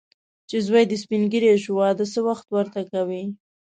چې 0.49 0.57
زوی 0.67 0.83
دې 0.89 0.97
سپین 1.03 1.21
ږیری 1.31 1.51
شو، 1.63 1.71
واده 1.77 2.05
څه 2.13 2.19
وخت 2.27 2.45
ورته 2.55 2.81
کوې. 2.91 3.23